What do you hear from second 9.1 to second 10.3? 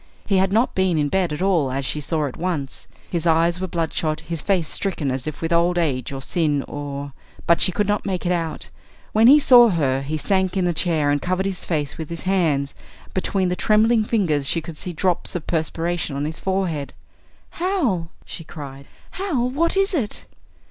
When he saw her he